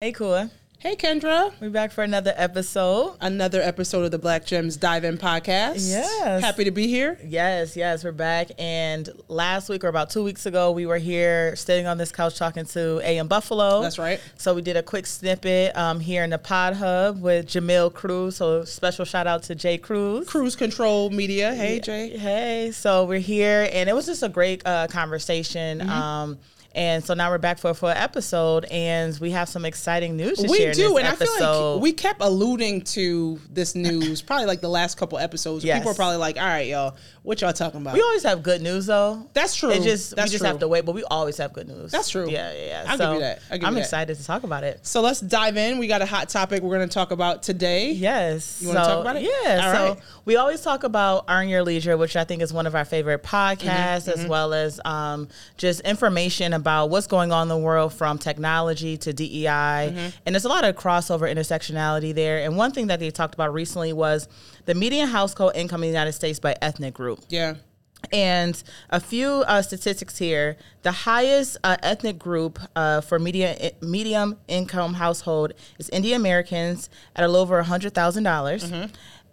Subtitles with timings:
[0.00, 0.48] Hey, Kua.
[0.78, 1.52] Hey, Kendra.
[1.60, 3.16] We're back for another episode.
[3.20, 5.90] Another episode of the Black Gems Dive In podcast.
[5.90, 6.40] Yes.
[6.40, 7.18] Happy to be here.
[7.24, 8.52] Yes, yes, we're back.
[8.60, 12.38] And last week or about two weeks ago, we were here sitting on this couch
[12.38, 13.82] talking to AM Buffalo.
[13.82, 14.20] That's right.
[14.36, 18.36] So we did a quick snippet um, here in the Pod Hub with Jamil Cruz.
[18.36, 20.28] So special shout out to Jay Cruz.
[20.28, 21.56] Cruise Control Media.
[21.56, 22.16] Hey, Jay.
[22.16, 25.80] Hey, so we're here, and it was just a great uh, conversation.
[25.80, 25.90] Mm-hmm.
[25.90, 26.38] Um,
[26.74, 30.38] and so now we're back for a full episode, and we have some exciting news
[30.38, 30.70] to We share.
[30.70, 34.68] in do, and I feel like we kept alluding to this news probably like the
[34.68, 35.64] last couple episodes.
[35.64, 35.78] Yes.
[35.78, 36.96] People are probably like, all right, y'all,
[37.28, 37.92] what y'all talking about?
[37.92, 39.28] We always have good news though.
[39.34, 39.70] That's true.
[39.70, 40.48] It just That's we just true.
[40.48, 41.92] have to wait, but we always have good news.
[41.92, 42.26] That's true.
[42.30, 42.84] Yeah, yeah, yeah.
[42.88, 43.42] I'll give you that.
[43.50, 43.84] I'll give I'm you that.
[43.84, 44.80] excited to talk about it.
[44.86, 45.76] so let's dive in.
[45.76, 47.90] We got a hot topic we're going to talk about today.
[47.92, 48.62] Yes.
[48.62, 49.24] You wanna so, talk about it?
[49.24, 49.56] Yeah.
[49.62, 50.02] All so right.
[50.24, 53.22] we always talk about Earn Your Leisure, which I think is one of our favorite
[53.22, 57.92] podcasts, Mm-hmm, as well as um, just information about what's going on in the world
[57.92, 59.44] from technology to DEI.
[59.44, 60.08] Mm-hmm.
[60.24, 62.38] And there's a lot of crossover intersectionality there.
[62.38, 64.28] And one thing that they talked about recently was
[64.64, 67.17] the median household income in the United States by ethnic group.
[67.28, 67.54] Yeah.
[68.12, 74.38] And a few uh, statistics here: the highest uh, ethnic group uh, for medium medium
[74.46, 78.70] income household is Indian Americans at a little over hundred dollars,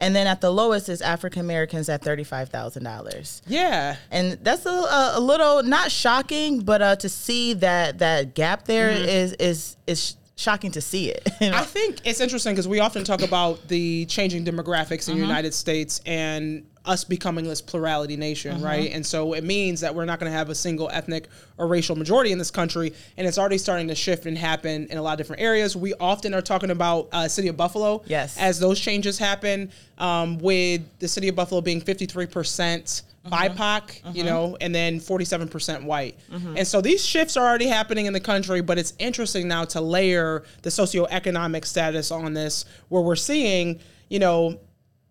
[0.02, 3.44] and then at the lowest is African Americans at thirty five thousand dollars.
[3.46, 3.98] Yeah.
[4.12, 8.66] And that's a, a, a little not shocking, but uh, to see that that gap
[8.66, 11.28] there is is is shocking to see it.
[11.40, 11.58] you know?
[11.58, 15.54] I think it's interesting because we often talk about the changing demographics in the United
[15.54, 18.92] States and us becoming this plurality nation, right?
[18.92, 21.28] And so it means that we're not going to have a single ethnic
[21.58, 24.98] or racial majority in this country, and it's already starting to shift and happen in
[24.98, 25.76] a lot of different areas.
[25.76, 28.38] We often are talking about uh, city of Buffalo, Yes.
[28.38, 33.02] as those changes happen, um, with the city of Buffalo being fifty three percent.
[33.26, 36.16] BIPOC, you know, and then 47% white.
[36.32, 39.82] And so these shifts are already happening in the country, but it's interesting now to
[39.82, 44.60] layer the socioeconomic status on this, where we're seeing, you know,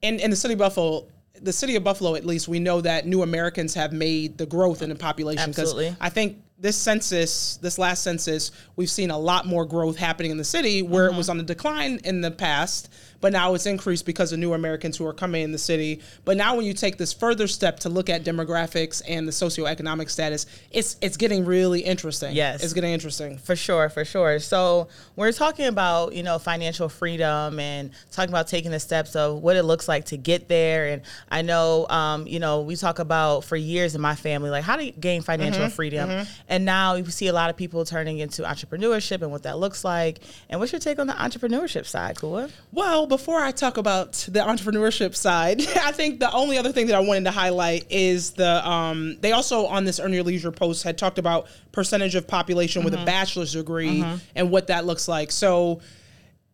[0.00, 1.08] in, in the city of Buffalo,
[1.40, 4.82] the city of Buffalo, at least, we know that new Americans have made the growth
[4.82, 5.42] in the population.
[5.42, 5.96] Absolutely.
[6.00, 10.38] I think this census, this last census, we've seen a lot more growth happening in
[10.38, 12.88] the city where it was on the decline in the past,
[13.20, 16.00] but now it's increased because of new Americans who are coming in the city.
[16.24, 20.08] But now when you take this further step to look at demographics and the socioeconomic
[20.08, 22.34] status, it's it's getting really interesting.
[22.34, 22.64] Yes.
[22.64, 23.36] It's getting interesting.
[23.36, 24.38] For sure, for sure.
[24.38, 29.42] So we're talking about you know financial freedom and talking about taking the steps of
[29.42, 30.88] what it looks like to get there.
[30.88, 34.64] And I know um, you know we talk about for years in my family like
[34.64, 36.26] how to gain financial Mm-hmm, freedom.
[36.54, 39.82] And now you see a lot of people turning into entrepreneurship and what that looks
[39.82, 40.20] like.
[40.48, 42.48] And what's your take on the entrepreneurship side, Kua?
[42.70, 46.94] Well, before I talk about the entrepreneurship side, I think the only other thing that
[46.94, 50.84] I wanted to highlight is the um, they also on this Earn Your Leisure post
[50.84, 53.06] had talked about percentage of population with a mm-hmm.
[53.06, 54.18] bachelor's degree mm-hmm.
[54.36, 55.32] and what that looks like.
[55.32, 55.80] So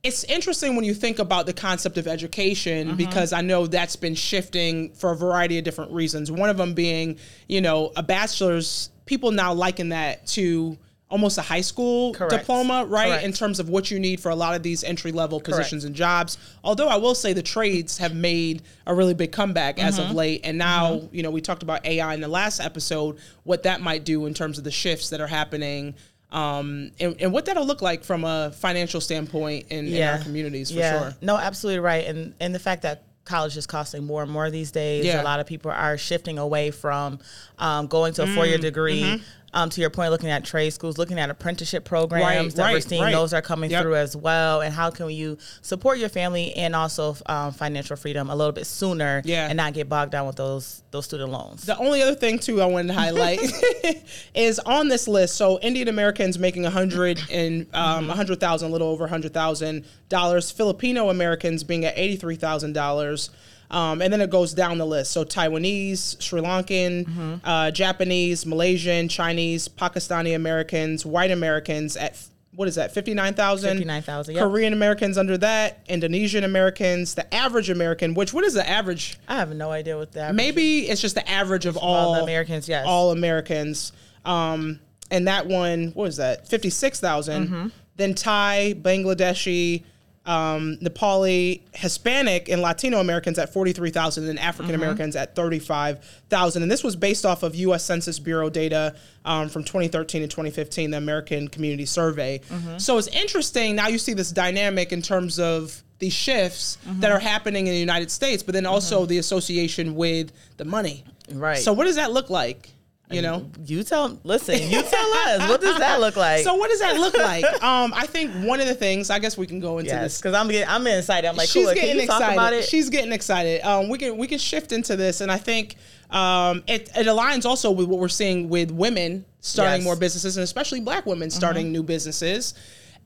[0.02, 2.96] it's interesting when you think about the concept of education mm-hmm.
[2.96, 6.32] because I know that's been shifting for a variety of different reasons.
[6.32, 7.18] One of them being,
[7.48, 10.78] you know, a bachelor's, people now liken that to
[11.10, 12.30] almost a high school Correct.
[12.32, 13.08] diploma, right?
[13.08, 13.24] Correct.
[13.24, 15.92] In terms of what you need for a lot of these entry level positions and
[15.92, 16.38] jobs.
[16.62, 20.10] Although I will say the trades have made a really big comeback as Mm-hmm.
[20.10, 20.40] of late.
[20.44, 24.04] And now, you know, we talked about AI in the last episode, what that might
[24.04, 25.96] do in terms of the shifts that are happening.
[26.30, 30.70] Um, and, and what that'll look like from a financial standpoint in, in our communities
[30.70, 31.14] for sure.
[31.20, 32.06] No, absolutely right.
[32.06, 35.22] And and the fact that college is costing more and more these days, Yeah.
[35.22, 37.18] a lot of people are shifting away from
[37.58, 39.02] um, going to a four year Mm, degree.
[39.02, 39.22] mm-hmm.
[39.52, 43.02] Um, to your point, looking at trade schools, looking at apprenticeship programs that we're seeing,
[43.02, 43.12] right.
[43.12, 43.82] those are coming Yep.
[43.82, 44.60] through as well.
[44.60, 48.64] And how can you support your family and also um, financial freedom a little bit
[48.66, 49.48] sooner Yeah.
[49.48, 51.64] and not get bogged down with those those student loans?
[51.66, 53.40] The only other thing too I wanted to highlight
[54.34, 55.34] is on this list.
[55.36, 59.08] So Indian Americans making a hundred and um, a hundred thousand, a little over a
[59.08, 60.50] hundred thousand dollars.
[60.52, 63.30] Filipino Americans being at eighty three thousand dollars.
[63.70, 65.12] Um, and then it goes down the list.
[65.12, 72.16] So Taiwanese, Sri Lankan, uh, Japanese, Malaysian, Chinese, Pakistani Americans, white Americans at
[72.52, 72.92] what is that?
[72.92, 73.78] Fifty nine thousand.
[73.78, 74.42] 59,000, yep.
[74.42, 75.78] Korean Americans under that.
[75.88, 77.14] Indonesian Americans.
[77.14, 79.18] The average American, which what is the average?
[79.28, 80.34] I have no idea what that.
[80.34, 82.84] Maybe it's just the average of all, all the Americans, yes.
[82.86, 83.92] all Americans.
[84.24, 84.80] Um,
[85.10, 86.48] and that one, what was that?
[86.48, 87.68] 56,000 Mm-hmm.
[87.96, 89.84] Then Thai, Bangladeshi,
[90.26, 95.22] um, Nepali, Hispanic, and Latino Americans at forty three thousand, and African Americans Mm-hmm.
[95.22, 96.62] at thirty five thousand.
[96.62, 97.84] And this was based off of U.S.
[97.84, 98.94] Census Bureau data
[99.24, 102.40] um, from twenty thirteen and twenty fifteen, the American Community Survey.
[102.50, 102.78] Mm-hmm.
[102.78, 103.76] So it's interesting.
[103.76, 107.00] Now you see this dynamic in terms of these shifts Mm-hmm.
[107.00, 111.04] that are happening in the United States, but then also the association with the money.
[111.32, 111.58] Right.
[111.58, 112.70] So what does that look like?
[113.10, 114.18] You know, You tell.
[114.24, 115.48] Listen, you tell us.
[115.48, 116.44] What does that look like?
[116.44, 117.44] so what does that look like?
[117.62, 120.18] Um, I think one of the things I guess we can go into yes, this
[120.18, 121.28] because I'm getting, I'm excited.
[121.28, 121.74] I'm like, she's cool.
[121.74, 122.24] getting excited.
[122.24, 122.64] talk about it?
[122.64, 123.60] She's getting excited.
[123.62, 125.76] Um, we can we can shift into this, and I think
[126.10, 129.78] um, it, it aligns also with what we're seeing with women starting Yes.
[129.80, 129.84] Mm-hmm.
[129.84, 132.54] more businesses, and especially Black women starting new businesses.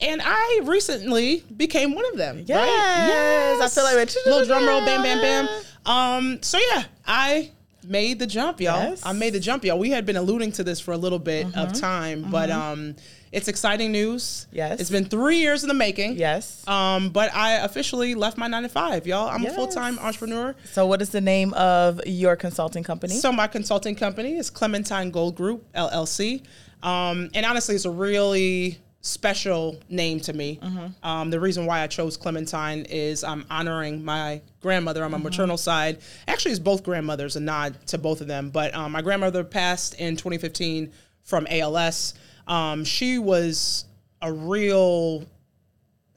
[0.01, 2.37] And I recently became one of them.
[2.37, 2.45] right?
[2.45, 3.61] Yes.
[3.61, 5.49] I feel like we're- little drum roll, bam, bam, bam.
[5.85, 7.51] Um, so yeah, I
[7.87, 8.89] made the jump, y'all.
[8.89, 8.99] Yes.
[8.99, 9.09] Mm-hmm.
[9.09, 9.79] I made the jump, y'all.
[9.79, 12.95] We had been alluding to this for a little bit of time, but um,
[13.31, 14.47] it's exciting news.
[14.51, 14.79] Yes.
[14.79, 16.17] it's been three years in the making.
[16.17, 16.65] yes.
[16.67, 19.29] Um, but I officially left my nine to five, y'all.
[19.29, 19.53] I'm Yes.
[19.53, 20.55] a full time entrepreneur.
[20.71, 23.15] so, what is the name of your consulting company?
[23.15, 26.43] So my consulting company is Clementine Gold Group LLC,
[26.83, 30.59] um, and honestly, it's a really special name to me.
[31.03, 35.57] Um, the reason why I chose Clementine is I'm honoring my grandmother on my maternal
[35.57, 35.99] side.
[36.27, 38.49] Actually, it's both grandmothers, a nod to both of them.
[38.49, 40.91] But um, my grandmother passed in 2015
[41.23, 42.15] from ALS.
[42.47, 43.85] Um, she was
[44.21, 45.25] a real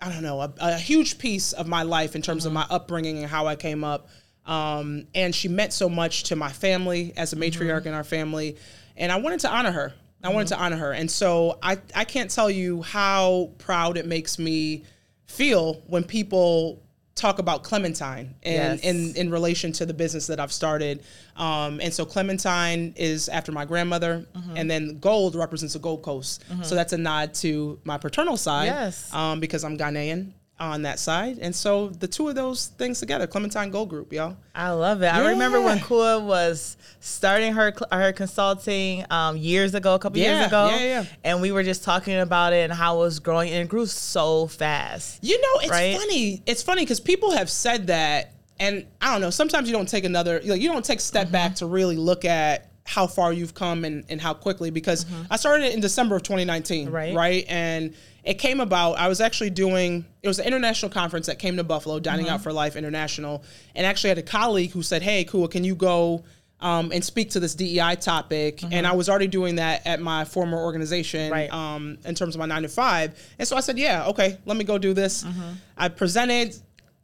[0.00, 3.18] I don't know, a, a huge piece of my life in terms of my upbringing
[3.18, 4.08] and how I came up.
[4.46, 8.56] Um, and she meant so much to my family as a matriarch in our family.
[8.96, 9.92] And I wanted to honor her.
[10.22, 10.92] I wanted to honor her.
[10.92, 14.84] And so I, I can't tell you how proud it makes me
[15.26, 16.82] feel when people
[17.14, 18.84] talk about Clementine and Yes.
[18.84, 21.02] in, in relation to the business that I've started.
[21.36, 24.56] Um, and so Clementine is after my grandmother, Mm-hmm.
[24.56, 26.44] and then gold represents the Gold Coast.
[26.62, 29.12] So that's a nod to my paternal side Yes.
[29.12, 31.38] um, because I'm Ghanaian on that side.
[31.40, 34.36] And so the two of those things together, Clementine Gold Group, y'all.
[34.54, 35.06] I love it.
[35.06, 35.84] I remember when Yeah.
[35.84, 40.84] Kua was starting her her consulting um, years ago, a couple Yeah, years ago, yeah,
[40.84, 41.04] yeah.
[41.24, 43.86] and we were just talking about it and how it was growing, and it grew
[43.86, 45.22] so fast.
[45.22, 45.96] You know, it's Right?
[45.96, 46.42] funny.
[46.46, 49.30] It's funny because people have said that, and I don't know.
[49.30, 51.32] Sometimes you don't take another, like, you don't take a step Mm-hmm.
[51.32, 54.70] back to really look at how far you've come and, and how quickly.
[54.70, 56.94] Because I started it in December of 2019, Mm-hmm.
[56.94, 57.14] Right.
[57.14, 57.94] Right, and
[58.24, 58.94] it came about.
[58.98, 60.04] I was actually doing.
[60.22, 62.34] It was an international conference that came to Buffalo, Dining Mm-hmm.
[62.34, 63.44] Out for Life International,
[63.74, 66.24] and actually had a colleague who said, "Hey, Kua, can you go?"
[66.60, 70.24] Um, and speak to this DEI topic, and I was already doing that at my
[70.24, 71.32] former organization Mm-hmm.
[71.32, 71.52] Right.
[71.52, 73.16] um, in terms of my nine to five.
[73.38, 75.24] And so I said, yeah, okay, let me go do this.
[75.76, 76.56] I presented.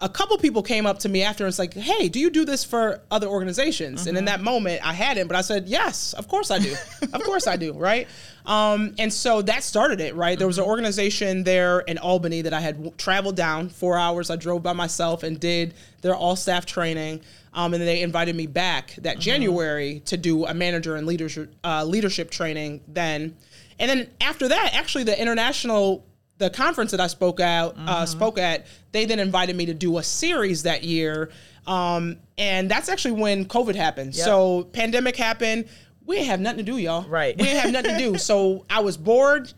[0.04, 2.44] A couple people came up to me after and was like, hey, do you do
[2.44, 4.06] this for other organizations?
[4.06, 6.74] And in that moment, I hadn't, but I said, yes, of course I do.
[7.14, 8.06] of course I do, right?
[8.44, 10.38] Um, and so that started it, right?
[10.38, 14.28] There was an organization there in Albany that I had w- traveled down four hours.
[14.28, 15.72] I drove by myself and did
[16.02, 17.22] their all staff training.
[17.54, 21.84] Um, and they invited me back that January to do a manager and leadership uh,
[21.84, 23.36] leadership training then.
[23.78, 26.04] And then after that, actually, the international
[26.38, 29.98] the conference that I spoke out uh, spoke at, they then invited me to do
[29.98, 31.30] a series that year,
[31.66, 34.14] um, and that's actually when COVID happened.
[34.14, 35.66] So pandemic happened.
[36.06, 37.08] We didn't have nothing to do, y'all.
[37.08, 37.36] Right.
[37.36, 38.18] We didn't have nothing to do.
[38.18, 39.52] So I was bored.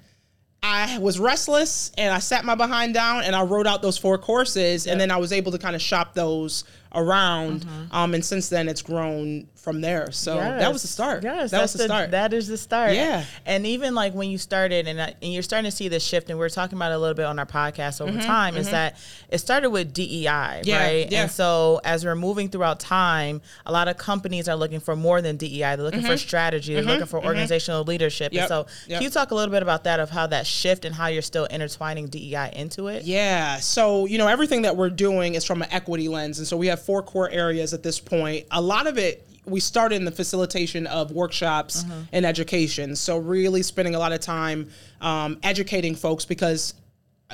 [0.63, 4.19] I was restless and I sat my behind down and I wrote out those four
[4.19, 6.65] courses and then I was able to kind of shop those
[6.97, 7.61] around.
[7.61, 7.95] Mm-hmm.
[7.95, 10.11] Um, and since then it's grown from there.
[10.13, 11.23] So that was the start.
[11.25, 12.11] Yes, that was that's the start.
[12.13, 12.95] That is the start.
[12.95, 13.25] Yeah.
[13.45, 16.39] and even like when you started, and, and you're starting to see this shift, and
[16.39, 18.97] we are talking about it a little bit on our podcast over time, is that
[19.29, 21.11] it started with DEI, Mm-hmm, Yeah, right?
[21.13, 21.23] yeah.
[21.23, 25.21] And so as we're moving throughout time, a lot of companies are looking for more
[25.21, 25.61] than DEI.
[25.77, 26.75] They're looking for strategy.
[26.75, 28.33] They're looking for organizational leadership.
[28.33, 28.37] Mm-hmm.
[28.37, 28.99] Yep, And so, yep.
[28.99, 31.23] can you talk a little bit about that of how that shift and how you're
[31.23, 33.03] still intertwining DEI into it?
[33.05, 33.57] Yeah.
[33.59, 36.39] So, you know, everything that we're doing is from an equity lens.
[36.39, 38.47] And so we have four core areas at this point.
[38.53, 42.01] A lot of it, we started in the facilitation of workshops Mm-hmm.
[42.13, 42.97] and education.
[42.97, 46.75] So, really spending a lot of time um, educating folks because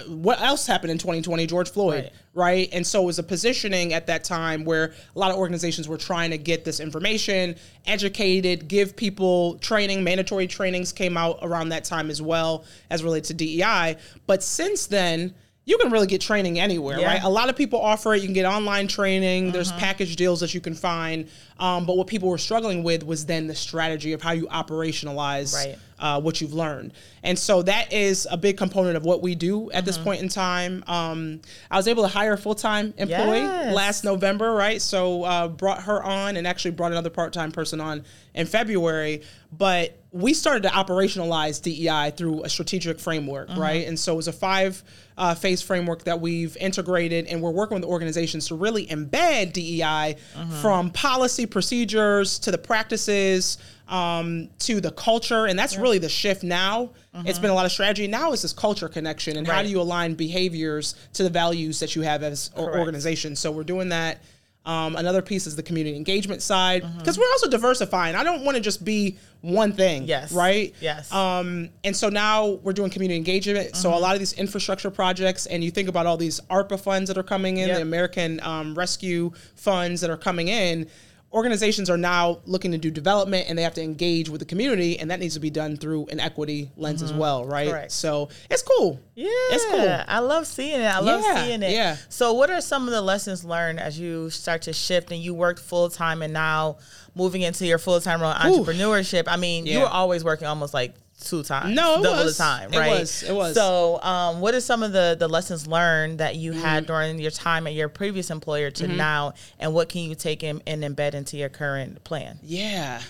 [0.09, 1.47] what else happened in 2020?
[1.47, 2.13] George Floyd, Right.
[2.33, 2.69] right.
[2.73, 5.99] And so it was a positioning at that time where a lot of organizations were
[5.99, 7.57] trying to get this information,
[7.87, 10.03] educated, give people training.
[10.03, 13.97] Mandatory trainings came out around that time as well as related to DEI.
[14.27, 17.07] But since then, you can really get training anywhere, Yeah.
[17.07, 17.23] right?
[17.23, 18.21] A lot of people offer it.
[18.21, 19.53] You can get online training.
[19.53, 21.29] There's package deals that you can find.
[21.61, 25.55] Um, but what people were struggling with was then the strategy of how you operationalize
[25.55, 25.79] Right.
[26.03, 26.93] Uh, what you've learned.
[27.23, 30.29] And so that is a big component of what we do at this point in
[30.29, 30.83] time.
[30.89, 31.41] Um,
[31.71, 33.75] I was able to hire a full time employee Yes.
[33.75, 34.83] last November, right?
[34.83, 38.05] So uh, brought her on and actually brought another part time person on
[38.35, 39.23] in February.
[39.57, 43.87] But we started to operationalize DEI through a strategic framework, right?
[43.87, 44.83] And so it was a five
[45.17, 50.17] uh, phase framework that we've integrated, and we're working with organizations to really embed DEI
[50.61, 53.59] from policy procedures to the practices
[53.93, 55.47] um, to the culture.
[55.47, 56.91] And that's really the shift now.
[57.27, 58.07] It's been a lot of strategy.
[58.09, 61.95] Now it's this culture connection, and how do you align behaviors to the values that
[61.95, 62.79] you have as an Correct.
[62.79, 63.37] organization?
[63.37, 64.23] So we're doing that.
[64.65, 68.15] Um, another piece is the community engagement side because we're also diversifying.
[68.15, 70.05] I don't want to just be one thing.
[70.05, 70.31] Yes.
[70.33, 70.73] Right.
[70.81, 71.13] Yes.
[71.13, 73.75] Um, and so now we're doing community engagement.
[73.75, 74.03] So a Mm-hmm.
[74.03, 77.25] lot of these infrastructure projects, and you think about all these ARPA funds that are
[77.25, 77.77] coming in, Yep.
[77.77, 80.89] the American um, Rescue funds that are coming in.
[81.33, 84.99] Organizations are now looking to do development, and they have to engage with the community,
[84.99, 87.67] and that needs to be done through an equity lens as well, right?
[87.67, 87.73] Mm-hmm.
[87.75, 87.93] Correct.
[87.93, 89.01] So it's cool.
[89.15, 90.01] Yeah, it's cool.
[90.09, 90.85] I love seeing it.
[90.85, 91.71] I love Yeah, seeing it.
[91.73, 91.97] yeah.
[92.09, 95.35] So, what are some of the lessons learned as you start to shift and you
[95.35, 96.77] worked full time and now
[97.15, 98.65] moving into your full time role in Ooh.
[98.65, 99.25] entrepreneurship?
[99.27, 102.37] I mean, you were always working almost like two times, No, it double was.
[102.37, 102.89] the time, right?
[102.97, 103.23] It was.
[103.23, 103.55] It was.
[103.55, 106.61] So, um, what are some of the the lessons learned that you Mm-hmm.
[106.61, 110.43] had during your time at your previous employer to now, and what can you take
[110.43, 112.39] in, and embed into your current plan?
[112.43, 113.01] Yeah.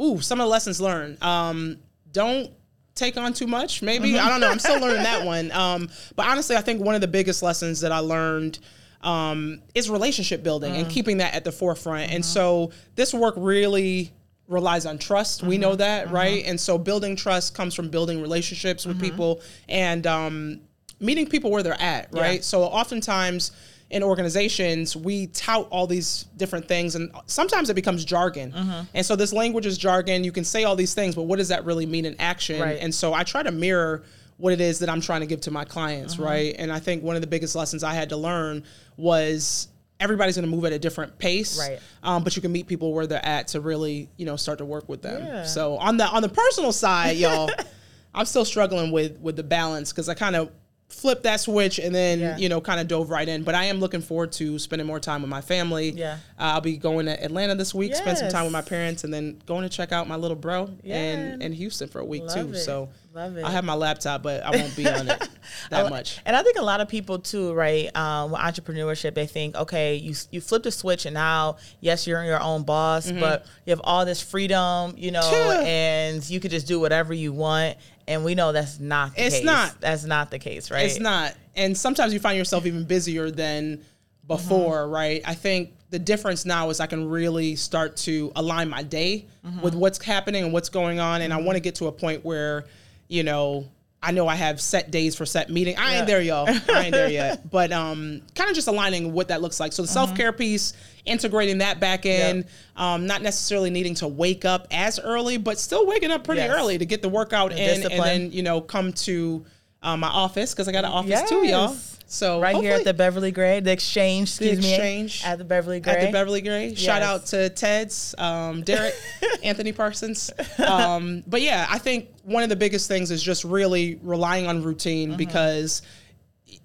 [0.00, 1.22] Ooh, some of the lessons learned.
[1.22, 1.78] Um,
[2.12, 2.50] don't
[2.94, 4.18] take on too much, maybe.
[4.18, 4.50] I don't know.
[4.50, 5.50] I'm still learning that one.
[5.52, 8.58] Um, but honestly, I think one of the biggest lessons that I learned
[9.02, 12.12] um, is relationship building and keeping that at the forefront.
[12.12, 14.12] And so this work really
[14.50, 15.42] relies on trust.
[15.42, 16.44] We know that, right?
[16.44, 20.60] And so building trust comes from building relationships with people and um,
[20.98, 22.36] meeting people where they're at, right?
[22.36, 22.40] Yeah.
[22.42, 23.52] So oftentimes
[23.90, 28.52] in organizations, we tout all these different things, and sometimes it becomes jargon.
[28.52, 28.80] Mm-hmm.
[28.94, 30.22] And so this language is jargon.
[30.24, 32.60] You can say all these things, but what does that really mean in action?
[32.60, 32.78] Right.
[32.80, 34.02] And so I try to mirror
[34.36, 36.22] what it is that I'm trying to give to my clients, Mm-hmm.
[36.24, 36.56] right?
[36.58, 38.64] And I think one of the biggest lessons I had to learn
[38.96, 39.68] was
[40.00, 41.78] everybody's going to move at a different pace, Right.
[42.02, 44.64] Um, but you can meet people where they're at to really, you know, start to
[44.64, 45.24] work with them.
[45.24, 45.44] Yeah.
[45.44, 47.50] So on the on the personal side, y'all,
[48.14, 50.50] I'm still struggling with with the balance because I kind of
[50.90, 52.36] flipped that switch and then Yeah.
[52.36, 53.42] you know kind of dove right in.
[53.42, 55.90] But I am looking forward to spending more time with my family.
[55.90, 56.14] Yeah.
[56.38, 59.12] Uh, I'll be going to Atlanta this week, spend some time with my parents, and
[59.14, 60.96] then going to check out my little bro Yeah.
[60.96, 62.52] and in Houston for a week Love too.
[62.52, 62.58] it.
[62.58, 63.44] So Love it.
[63.44, 65.28] I have my laptop, but I won't be on it
[65.70, 66.20] that much.
[66.24, 67.94] And I think a lot of people too, right?
[67.96, 72.22] Um, with entrepreneurship, they think, okay, you you flip the switch, and now, yes, you're
[72.24, 75.62] your own boss, but you have all this freedom, you know, Mm-hmm.
[75.62, 75.68] Yeah.
[75.68, 77.76] and you could just do whatever you want.
[78.10, 79.26] And we know that's not the case.
[79.26, 79.44] It's case.
[79.44, 79.80] not.
[79.80, 80.84] That's not the case, right?
[80.84, 81.34] It's not.
[81.54, 83.84] And sometimes you find yourself even busier than
[84.26, 84.88] before, uh-huh.
[84.88, 85.22] right?
[85.24, 89.60] I think the difference now is I can really start to align my day mm-hmm.
[89.60, 91.22] with what's happening and what's going on.
[91.22, 91.46] And I mm-hmm.
[91.46, 92.64] want to get to a point where,
[93.06, 93.68] you know,
[94.02, 95.76] I know I have set days for set meeting.
[95.76, 95.98] I Yeah.
[95.98, 96.48] ain't there, y'all.
[96.48, 97.42] I ain't there yet.
[97.50, 99.72] But um, kind of just aligning what that looks like.
[99.74, 100.72] So the self care piece,
[101.04, 105.86] integrating that back in, um, not necessarily needing to wake up as early, but still
[105.86, 106.50] waking up pretty Yes.
[106.50, 108.02] early to get the workout The in, and discipline.
[108.04, 109.44] then you know come to
[109.82, 111.76] uh, my office because I got an office too, y'all.
[112.10, 112.14] Yes.
[112.16, 115.22] So right here at the Beverly Gray, the exchange, excuse Exchange.
[115.22, 115.92] me, at the Beverly Gray.
[115.94, 116.74] at the Beverly Gray.
[116.74, 118.94] Shout out to Ted's, um, Derek,
[119.42, 120.30] Anthony Parsons.
[120.58, 124.62] Um, but yeah, I think one of the biggest things is just really relying on
[124.62, 125.82] routine because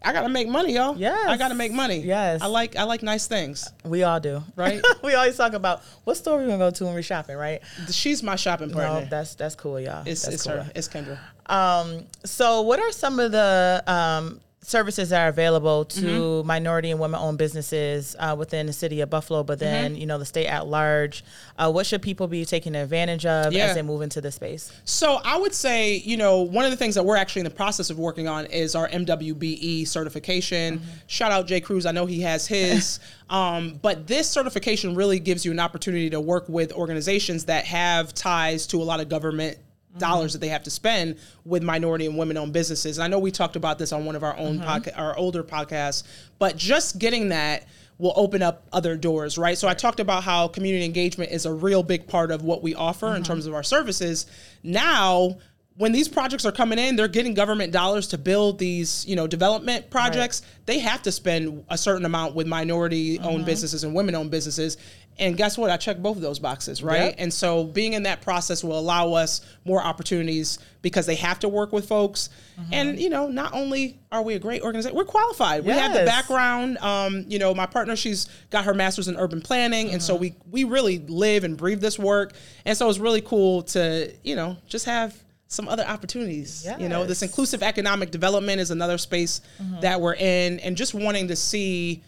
[0.03, 0.93] I gotta make money, y'all.
[0.93, 1.01] Mm-hmm.
[1.01, 1.27] Yes.
[1.27, 1.99] I gotta make money.
[1.99, 2.41] Yes.
[2.41, 3.67] I like I like nice things.
[3.83, 4.81] We all do, Right?
[5.03, 7.61] we always talk about what store we gonna go to when we're shopping, right?
[7.91, 9.01] She's my shopping partner.
[9.01, 10.03] No, that's that's cool, y'all.
[10.05, 10.53] it's that's it's cool.
[10.57, 10.71] her.
[10.75, 11.19] It's Kendra.
[11.47, 16.47] Um, so, what are some of the um, services that are available to Mm-hmm.
[16.47, 20.01] minority and women-owned businesses uh, within the city of Buffalo, but then Mm-hmm.
[20.01, 21.23] you know the state at large?
[21.57, 23.65] Uh, what should people be taking advantage of Yeah.
[23.65, 24.71] as they move into this space?
[24.83, 27.51] So I would say, you know, one of the things that we're actually in the
[27.51, 30.81] process of working on is our MWBE certification.
[31.07, 31.85] Shout out Jay Cruz.
[31.85, 32.99] I know he has his.
[33.29, 38.13] um, but this certification really gives you an opportunity to work with organizations that have
[38.13, 39.57] ties to a lot of government
[39.97, 40.33] dollars mm-hmm.
[40.33, 42.97] that they have to spend with minority and women owned businesses.
[42.97, 44.67] And I know we talked about this on one of our own mm-hmm.
[44.67, 46.03] podca- our older podcasts,
[46.39, 49.57] but just getting that will open up other doors, right?
[49.57, 52.75] So I talked about how community engagement is a real big part of what we
[52.75, 53.23] offer in mm-hmm.
[53.23, 54.25] terms of our services.
[54.63, 55.37] Now,
[55.77, 59.27] when these projects are coming in, they're getting government dollars to build these, you know,
[59.27, 60.41] development projects.
[60.65, 64.77] They have to spend a certain amount with minority owned businesses and women owned businesses.
[65.17, 65.71] And guess what?
[65.71, 67.05] I check both of those boxes, right?
[67.05, 67.15] Yep.
[67.19, 71.49] And so being in that process will allow us more opportunities because they have to
[71.49, 72.29] work with folks.
[72.59, 72.73] Mm-hmm.
[72.73, 75.63] And, you know, not only are we a great organization, we're qualified.
[75.65, 76.77] We have the background.
[76.79, 79.91] Um, you know, my partner, she's got her master's in urban planning.
[79.91, 80.21] And so mm-hmm.
[80.51, 82.33] we, we really live and breathe this work.
[82.65, 85.15] And so it's really cool to, you know, just have
[85.47, 86.67] some other opportunities.
[86.77, 89.79] You know, this inclusive economic development is another space mm-hmm.
[89.79, 90.59] that we're in.
[90.59, 92.03] And just wanting to see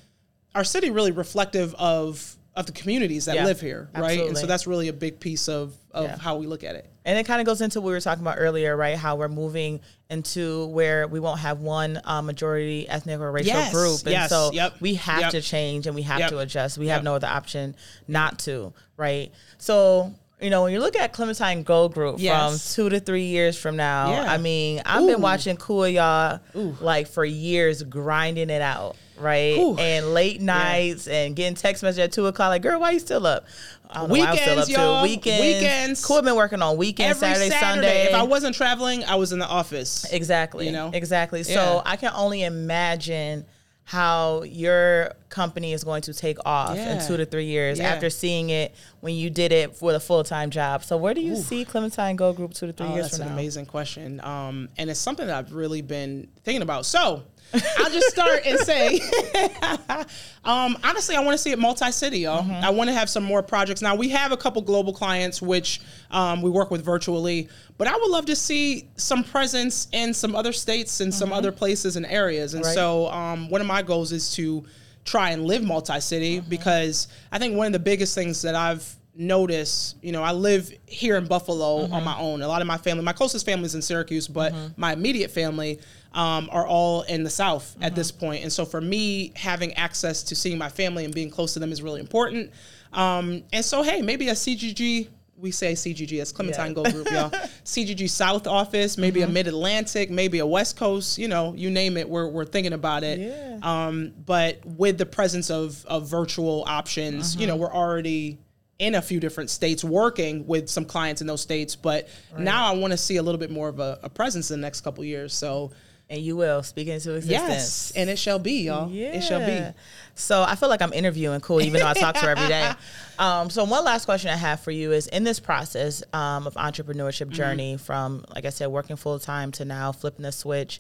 [0.55, 4.19] our city really reflective of of the communities that Yeah, live here, right?
[4.19, 6.17] And so that's really a big piece of of Yeah.
[6.17, 6.89] how we look at it.
[7.05, 8.97] And it kind of goes into what we were talking about earlier, right?
[8.97, 13.71] How we're moving into where we won't have one uh, majority ethnic or racial Yes,
[13.73, 15.31] group, and yes, so yep, we have yep.
[15.31, 16.77] to change and we have Yep, to adjust.
[16.77, 17.75] We have no other option
[18.07, 19.31] not to, right?
[19.57, 20.13] So.
[20.39, 22.75] You know, when you look at Clementine Gold Group Yes.
[22.75, 24.31] from two to three years from now, Yeah.
[24.31, 25.07] I mean, I've Ooh.
[25.07, 26.39] been watching Kua Y'all
[26.79, 29.57] like for years, grinding it out, right?
[29.57, 29.75] Ooh.
[29.79, 33.25] And late nights and getting text messages at two o'clock, like, girl, why you still
[33.25, 33.45] up?
[33.89, 34.97] I don't know why I'm still Weekends, up y'all.
[35.05, 35.09] too.
[35.09, 35.41] Weekends.
[35.41, 36.05] Weekends.
[36.05, 38.03] Kua been working on weekends, Every Saturday, Saturday, Sunday.
[38.09, 40.05] if I wasn't traveling, I was in the office.
[40.11, 40.67] Exactly.
[40.67, 40.91] You know?
[40.93, 41.41] Exactly.
[41.43, 43.45] So I can only imagine
[43.87, 47.87] how your company is going to take off in two to three years Yeah.
[47.87, 50.83] after seeing it when you did it for the full time job.
[50.83, 53.27] So where do you see Clementine Gold Group two to three Oh, years that's an
[53.27, 53.33] now?
[53.33, 54.19] amazing question.
[54.19, 56.85] Um, and it's something that I've really been thinking about.
[56.85, 57.23] So
[57.77, 58.99] I'll just start and say,
[60.43, 62.43] um, honestly, I want to see it multi-city, y'all.
[62.43, 62.63] Mm-hmm.
[62.63, 63.81] I want to have some more projects.
[63.81, 67.95] Now we have a couple global clients which um, we work with virtually, but I
[67.95, 72.05] would love to see some presence in some other states and some other places and
[72.05, 72.53] areas.
[72.53, 72.67] And Mm-hmm.
[72.69, 72.75] Right.
[72.75, 74.65] so um, one of my goals is to
[75.05, 76.49] try and live multi-city Mm-hmm.
[76.49, 80.71] because I think one of the biggest things that I've noticed, you know, I live
[80.85, 81.93] here in Buffalo Mm-hmm.
[81.93, 82.41] on my own.
[82.41, 85.79] A lot of my family, my closest family is in Syracuse, but my immediate family
[86.13, 88.43] um, are all in the South at this point.
[88.43, 91.71] And so for me, having access to seeing my family and being close to them
[91.71, 92.51] is really important.
[92.93, 95.09] Um, and so, hey, maybe a CGG.
[95.39, 96.73] We say CGG, it's Clementine Yeah.
[96.73, 97.29] Gold Group, y'all.
[97.63, 101.95] CGG South office, maybe a Mid Atlantic, maybe a West Coast, you know, you name
[101.95, 102.09] it.
[102.09, 103.19] We're, we're thinking about it.
[103.19, 103.59] Yeah.
[103.61, 108.39] Um, but with the presence of, of virtual options, you know, we're already
[108.79, 111.75] in a few different states working with some clients in those states.
[111.75, 114.59] But now I want to see a little bit more of a, a presence in
[114.59, 115.33] the next couple years.
[115.33, 115.71] So,
[116.09, 117.29] And you will speak into existence.
[117.29, 118.89] yes, and it shall be, y'all.
[118.93, 119.75] It shall be.
[120.15, 122.71] So I feel like I'm interviewing Kua, even though I talk to her every day.
[123.19, 126.53] Um, so one last question I have for you is: in this process um, of
[126.53, 127.31] entrepreneurship Mm-hmm.
[127.31, 130.79] journey, from like I said, working full time to now flipping the switch,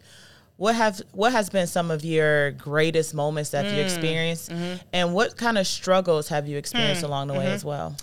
[0.57, 4.75] what have what has been some of your greatest moments that Mm, you experienced, mm-hmm.
[4.93, 7.95] and what kind of struggles have you experienced along the way as well?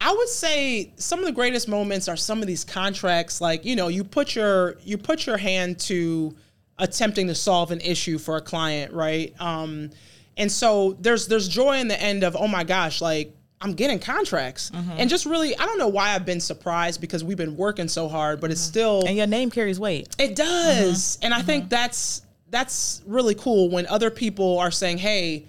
[0.00, 3.74] I would say some of the greatest moments are some of these contracts like you
[3.74, 6.32] know you put your you put your hand to
[6.78, 9.90] attempting to solve an issue for a client right um
[10.36, 13.98] and so there's there's joy in the end of oh my gosh like I'm getting
[13.98, 14.90] contracts mm-hmm.
[14.98, 18.08] and just really I don't know why I've been surprised because we've been working so
[18.08, 18.70] hard but it's mm-hmm.
[18.70, 20.14] still And your name carries weight.
[20.18, 21.16] it does.
[21.16, 21.24] Mm-hmm.
[21.24, 25.46] And I think that's that's really cool when other people are saying, "Hey,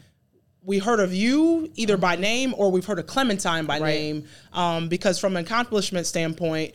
[0.63, 3.93] we heard of you either by name or we've heard of Clementine by Right.
[3.93, 6.73] name." Um, because from an accomplishment standpoint,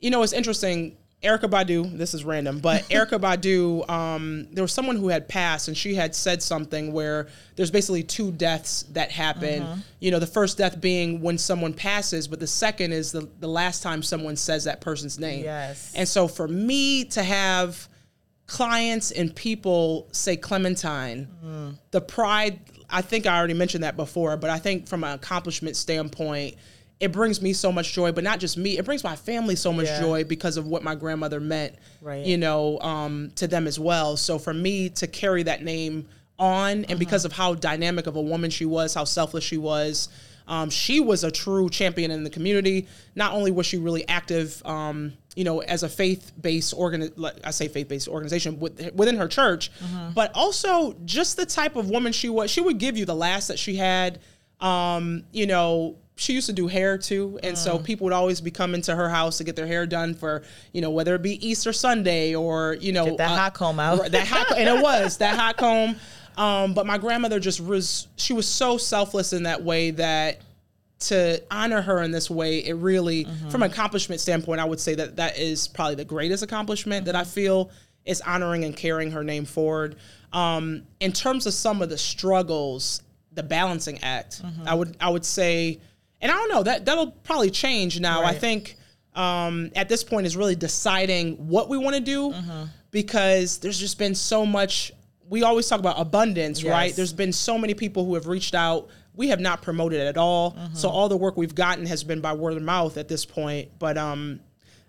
[0.00, 0.96] you know, it's interesting.
[1.22, 5.66] Erykah Badu, this is random, but Erykah Badu, um, there was someone who had passed
[5.66, 7.26] and she had said something where
[7.56, 9.82] there's basically two deaths that happen.
[9.98, 13.48] You know, the first death being when someone passes, but the second is the, the
[13.48, 15.42] last time someone says that person's name.
[15.42, 15.92] Yes.
[15.96, 17.88] And so for me to have
[18.46, 21.26] clients and people say Clementine,
[21.90, 25.74] the pride, I think I already mentioned that before, but I think from an accomplishment
[25.74, 26.54] standpoint,
[27.00, 29.72] it brings me so much joy, but not just me, it brings my family so
[29.72, 30.00] much Yeah.
[30.00, 32.26] joy because of what my grandmother meant, Right.
[32.26, 34.16] you know, um, to them as well.
[34.16, 36.08] So for me to carry that name
[36.40, 40.08] on, and because of how dynamic of a woman she was, how selfless she was,
[40.48, 42.86] um, she was a true champion in the community.
[43.14, 47.12] Not only was she really active, um, you know, as a faith-based organ,
[47.44, 49.70] I say faith-based organization with, within her church,
[50.14, 52.50] but also just the type of woman she was.
[52.50, 54.18] She would give you the last that she had.
[54.60, 58.50] Um, you know, she used to do hair too, and so people would always be
[58.50, 61.46] coming to her house to get their hair done for, you know, whether it be
[61.46, 64.10] Easter Sunday or you know Get that uh, hot comb out.
[64.10, 65.96] That hot, and it was that hot comb.
[66.36, 70.40] Um, but my grandmother just was, she was so selfless in that way that
[71.00, 74.94] to honor her in this way, it really, from an accomplishment standpoint, I would say
[74.96, 77.70] that that is probably the greatest accomplishment that I feel
[78.04, 79.96] is honoring and carrying her name forward.
[80.32, 83.02] Um, in terms of some of the struggles,
[83.32, 85.80] the balancing act, I would, I would say,
[86.20, 88.22] and I don't know that that'll probably change now.
[88.24, 88.76] I think
[89.14, 92.64] um, at this point is really deciding what we want to do Mm-hmm.
[92.90, 94.92] because there's just been so much.
[95.28, 96.94] We always talk about abundance, right?
[96.96, 98.88] There's been so many people who have reached out.
[99.14, 100.52] We have not promoted at all.
[100.52, 100.74] Mm-hmm.
[100.74, 103.70] So all the work we've gotten has been by word of mouth at this point.
[103.78, 104.40] But um,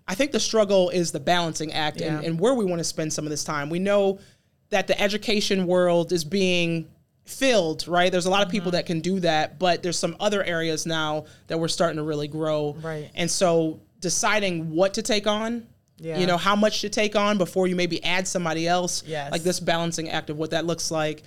[0.07, 3.11] I think the struggle is the balancing act and, and where we want to spend
[3.11, 3.69] some of this time.
[3.69, 4.19] We know
[4.69, 6.87] that the education world is being
[7.29, 8.11] filled, right?
[8.11, 8.51] There's a lot of Mm-hmm.
[8.57, 12.03] people that can do that, but there's some other areas now that we're starting to
[12.03, 12.75] really grow.
[12.81, 13.09] Right.
[13.15, 16.17] And so deciding what to take on, Yeah.
[16.17, 19.03] you know, how much to take on before you maybe add somebody else.
[19.05, 19.31] Yes.
[19.31, 21.23] Like this balancing act of what that looks like.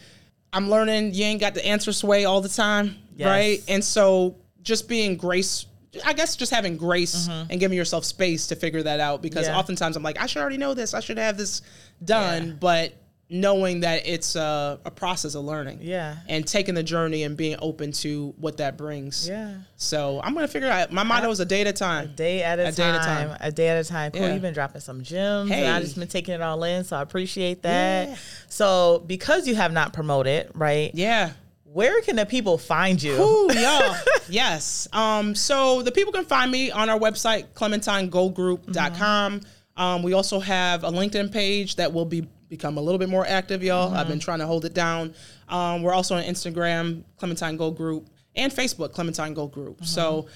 [0.52, 3.26] I'm learning you ain't got the answer sway all the time, Yes.
[3.26, 3.62] right?
[3.68, 5.66] And so just being grace
[6.06, 9.52] I guess just having grace and giving yourself space to figure that out because Mm-hmm.
[9.52, 9.58] Yeah.
[9.58, 10.94] oftentimes I'm like, I should already know this.
[10.94, 11.60] I should have this
[12.02, 12.46] done.
[12.48, 12.54] Yeah.
[12.58, 12.92] But
[13.30, 15.78] knowing that it's a, a process of learning.
[15.80, 16.16] Yeah.
[16.28, 19.26] And taking the journey and being open to what that brings.
[19.28, 19.54] Yeah.
[19.76, 20.92] So I'm gonna figure out.
[20.92, 22.12] My motto is a day at a time.
[22.14, 23.37] Day at a, A time, day at a time.
[23.40, 24.12] A day at a time.
[24.12, 24.20] Cool.
[24.22, 24.32] Yeah.
[24.35, 26.85] You've been dropping some gems, and I've just been taking it all in.
[26.85, 28.08] So I appreciate that.
[28.08, 28.16] Yeah.
[28.48, 30.90] So because you have not promoted, right?
[30.94, 31.32] Yeah.
[31.64, 33.14] Where can the people find you?
[33.14, 33.96] Ooh, y'all.
[34.28, 34.88] yes.
[34.92, 39.40] Um, so the people can find me on our website, clementinegoldgroup.com.
[39.74, 43.26] Um, we also have a LinkedIn page that will be become a little bit more
[43.26, 43.94] active, y'all.
[43.94, 45.14] I've been trying to hold it down.
[45.48, 49.82] Um, we're also on Instagram, Clementine Gold Group, and Facebook, Clementine Gold Group.
[49.86, 50.26] So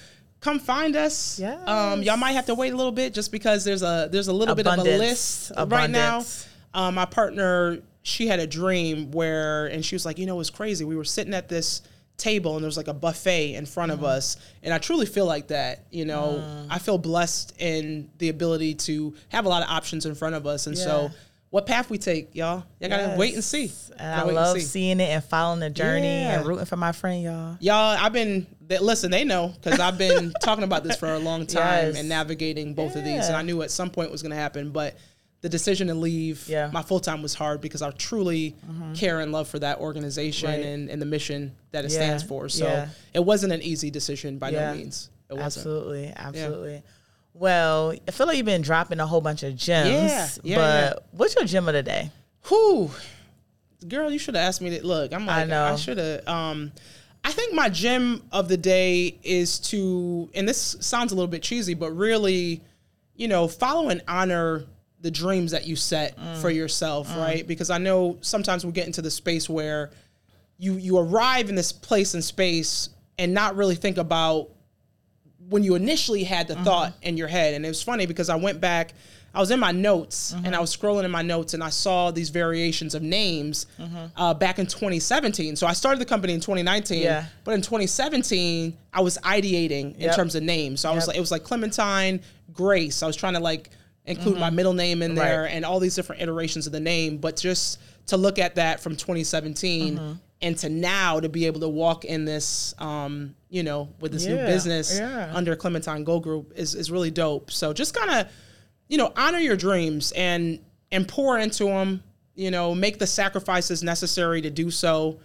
[0.41, 1.39] come find us.
[1.67, 4.33] Um, y'all might have to wait a little bit just because there's a there's a
[4.33, 4.99] little bit of a Abundance.
[4.99, 6.23] list right now.
[6.73, 10.39] Um, my partner, she had a dream where, and she was like, you know, it
[10.39, 10.85] was crazy.
[10.85, 11.83] We were sitting at this
[12.17, 14.03] table and there was like a buffet in front Mm-hmm.
[14.03, 14.37] of us.
[14.63, 15.83] And I truly feel like that.
[15.91, 16.67] You know, Mm.
[16.71, 20.47] I feel blessed in the ability to have a lot of options in front of
[20.47, 20.65] us.
[20.65, 20.83] And Yeah.
[20.83, 21.11] so,
[21.49, 23.71] what path we take, y'all, y'all gotta wait and see.
[23.97, 24.63] And I love see.
[24.63, 26.39] seeing it and following the journey Yeah.
[26.39, 27.57] and rooting for my friend, y'all.
[27.61, 29.11] Y'all, I've been they, listen.
[29.11, 31.97] They know because I've been talking about this for a long time Yes.
[31.99, 34.37] and navigating both of these, and I knew at some point it was going to
[34.37, 34.71] happen.
[34.71, 34.97] But
[35.39, 36.65] the decision to leave Yeah.
[36.65, 36.73] Mm-hmm.
[36.73, 38.55] my full time was hard because I truly
[38.95, 40.65] care and love for that organization Right.
[40.65, 41.97] and, and the mission that it Yeah.
[41.97, 42.49] stands for.
[42.49, 42.89] So Yeah.
[43.13, 44.71] it wasn't an easy decision by Yeah.
[44.71, 45.09] no means.
[45.29, 45.45] It wasn't.
[45.45, 46.83] Absolutely, absolutely.
[47.39, 49.89] Well, I feel like you've been dropping a whole bunch of gems.
[49.89, 50.93] Yeah, yeah, but yeah.
[51.11, 52.09] what's your gem of the day?
[52.47, 52.89] Whew.
[53.87, 54.83] Girl, you should have asked me that.
[54.83, 55.77] Look, I'm like, I, know.
[55.77, 56.27] should have.
[56.27, 56.71] Um,
[57.23, 61.43] I think my gem of the day is to, and this sounds a little bit
[61.43, 62.61] cheesy, but really,
[63.15, 64.63] you know, follow and honor
[65.01, 66.37] the dreams that you set Mm.
[66.41, 67.45] for yourself, right?
[67.45, 69.91] Because I know sometimes we get into the space where
[70.57, 74.49] you you arrive in this place and space and not really think about
[75.49, 76.63] when you initially had the Mm-hmm.
[76.63, 77.53] thought in your head.
[77.53, 78.93] And it was funny because I went back,
[79.33, 80.53] I was in my notes and Mm-hmm.
[80.55, 84.05] I was scrolling in my notes and I saw these variations of names Mm-hmm.
[84.15, 85.55] uh, back in 2017.
[85.55, 87.25] So I started the company in 2019, Yeah.
[87.43, 90.15] but in 2017 I was ideating in Yep.
[90.15, 90.81] terms of names.
[90.81, 92.21] So I was like, it was like Clementine,
[92.53, 93.03] Grace.
[93.03, 93.69] I was trying to like
[94.05, 95.41] include my middle name in there Mm-hmm.
[95.43, 95.51] Right.
[95.53, 98.95] and all these different iterations of the name, but just to look at that from
[98.95, 100.13] 2017 Mm-hmm.
[100.41, 104.25] And to now to be able to walk in this, um, you know, with this
[104.25, 105.31] new business yeah.
[105.33, 107.51] under Clementine Gold Group is, is really dope.
[107.51, 108.31] So just kind of,
[108.87, 110.59] you know, honor your dreams and
[110.91, 112.03] and pour into them.
[112.35, 115.19] You know, make the sacrifices necessary to do so.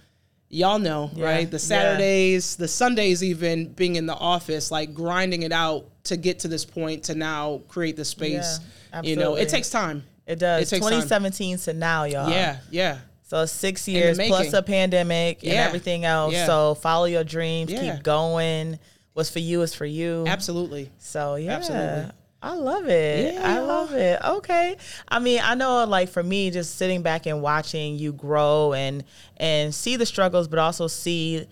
[0.49, 1.51] Y'all know, right?
[1.51, 1.59] The yeah.
[1.59, 6.49] Saturdays, the Sundays, even being in the office, like grinding it out to get to
[6.49, 8.61] this point to now create the space.
[8.93, 10.05] Yeah, you know, it takes time.
[10.27, 10.63] It does.
[10.63, 11.03] It takes time.
[11.03, 12.31] 2017 to now, y'all.
[12.31, 12.99] Yeah, yeah.
[13.33, 16.35] So six years plus a pandemic and everything else.
[16.35, 16.45] Yeah.
[16.45, 17.95] So follow your dreams, Yeah.
[17.95, 18.79] keep going.
[19.15, 20.25] What's for you is for you.
[20.27, 20.91] Absolutely.
[20.99, 21.53] So yeah.
[21.53, 22.11] Absolutely.
[22.43, 23.33] I love it.
[23.33, 23.41] Yeah.
[23.57, 24.21] I love it.
[24.23, 24.77] Okay.
[25.09, 29.03] I mean, I know like for me just sitting back and watching you grow and
[29.39, 31.47] and see the struggles but also see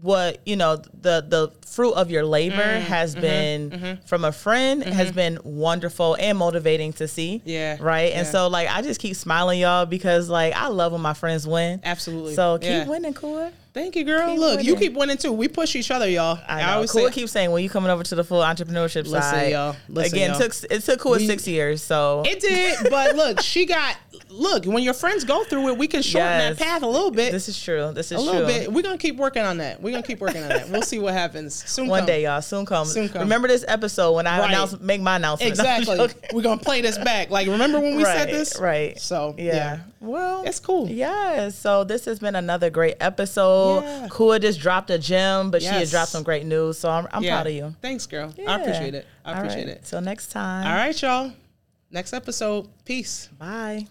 [0.00, 4.32] what you know the the fruit of your labor Mm, has mm-hmm, been from a
[4.32, 9.00] friend has been wonderful and motivating to see Yeah, right and so like i just
[9.00, 12.34] keep smiling y'all because like i love when my friends win Absolutely.
[12.34, 12.88] so keep Yeah.
[12.88, 14.30] winning Kua Thank you, girl.
[14.30, 15.30] Keep Look, you keep winning too.
[15.30, 16.40] We push each other, y'all.
[16.48, 16.68] I know.
[16.72, 19.52] always Kua say, keeps saying when you coming over to the full entrepreneurship Listen, side.
[19.52, 19.76] y'all.
[19.88, 20.40] Listen, Again, y'all.
[20.40, 21.80] took it took Kua We- six years.
[21.80, 23.94] So It did, but look, she got
[24.30, 24.64] look.
[24.64, 26.58] When your friends go through it, we can shorten Yes.
[26.58, 27.32] that path a little bit.
[27.32, 27.92] this is true.
[27.92, 28.46] This is a little true.
[28.46, 28.72] bit.
[28.72, 29.80] We're gonna keep working on that.
[29.82, 30.68] We're gonna keep working on that.
[30.68, 31.54] We'll see what happens.
[31.68, 32.06] Soon One come.
[32.06, 32.40] day, y'all.
[32.42, 32.86] Soon come.
[32.86, 33.22] Soon come.
[33.22, 34.48] Remember this episode when I Right.
[34.50, 35.48] announce, make my announcement.
[35.58, 36.08] Exactly.
[36.32, 37.30] We're gonna play this back.
[37.30, 38.58] Like, remember when we right, said this?
[38.58, 38.98] Right.
[39.00, 39.54] So yeah.
[39.54, 39.78] yeah.
[40.00, 40.88] Well, It's cool.
[40.88, 41.48] Yeah.
[41.48, 43.80] So this has been another great episode.
[43.82, 44.08] Yeah.
[44.08, 46.78] Kua just dropped a gem, but she had dropped some great news.
[46.78, 47.34] So I'm, I'm Yeah.
[47.36, 47.74] proud of you.
[47.82, 48.32] Thanks, girl.
[48.36, 48.52] Yeah.
[48.52, 49.06] I appreciate it.
[49.24, 49.76] I All appreciate right.
[49.76, 49.84] it.
[49.84, 50.66] Till next time.
[50.66, 51.32] All right, y'all.
[51.90, 52.68] Next episode.
[52.84, 53.28] Peace.
[53.38, 53.86] Bye.